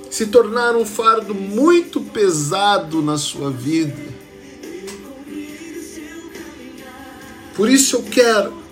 [0.09, 4.13] se tornaram um fardo muito pesado na sua vida.
[7.55, 8.63] Por isso eu quero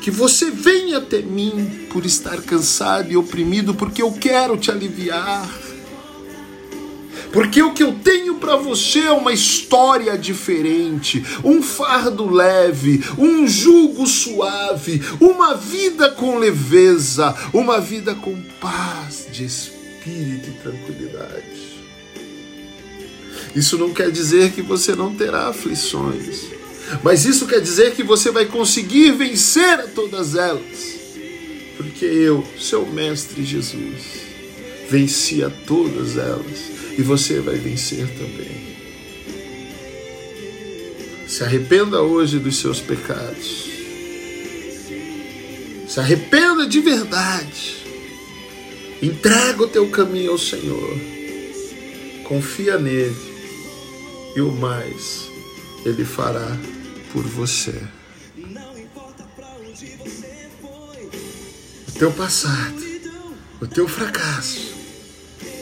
[0.00, 5.48] que você venha até mim por estar cansado e oprimido, porque eu quero te aliviar.
[7.32, 13.48] Porque o que eu tenho para você é uma história diferente, um fardo leve, um
[13.48, 21.72] jugo suave, uma vida com leveza, uma vida com paz de espírito e tranquilidade.
[23.56, 26.50] Isso não quer dizer que você não terá aflições,
[27.02, 30.98] mas isso quer dizer que você vai conseguir vencer todas elas,
[31.78, 34.02] porque eu, seu Mestre Jesus,
[34.90, 38.72] venci a todas elas e você vai vencer também.
[41.26, 43.70] Se arrependa hoje dos seus pecados.
[45.88, 47.76] Se arrependa de verdade.
[49.02, 50.98] Entrega o teu caminho ao Senhor.
[52.24, 53.32] Confia nele.
[54.36, 55.28] E o mais
[55.84, 56.56] ele fará
[57.12, 57.82] por você.
[61.88, 62.82] O teu passado,
[63.60, 64.81] o teu fracasso,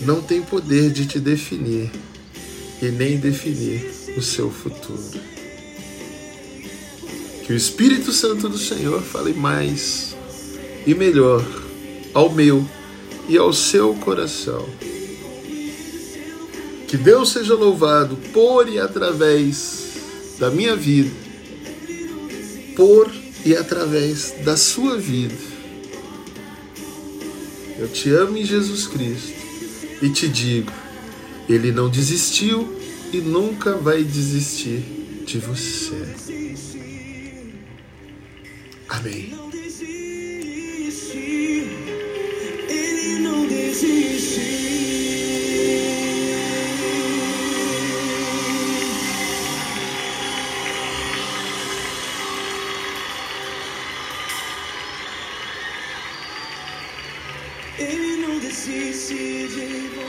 [0.03, 1.91] não tem poder de te definir
[2.81, 5.21] e nem definir o seu futuro.
[7.45, 10.17] Que o Espírito Santo do Senhor fale mais
[10.87, 11.45] e melhor
[12.15, 12.67] ao meu
[13.29, 14.67] e ao seu coração.
[16.89, 19.85] Que Deus seja louvado por e através
[20.39, 21.11] da minha vida,
[22.75, 23.11] por
[23.45, 25.51] e através da sua vida.
[27.79, 29.40] Eu te amo em Jesus Cristo
[30.03, 30.73] e te digo:
[31.49, 32.79] Ele não desistiu
[33.13, 34.83] e nunca vai desistir
[35.27, 36.15] de você.
[38.89, 39.35] Amém.
[59.11, 60.00] Desiste de